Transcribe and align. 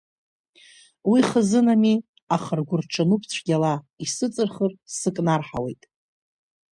Уи 1.09 1.19
хазынами, 1.29 1.95
аха 2.35 2.53
ргәы 2.59 2.75
рҽануп 2.83 3.23
цәгьала, 3.31 3.73
исыҵырхыр 4.03 4.71
сыкнарҳауеит. 4.97 5.81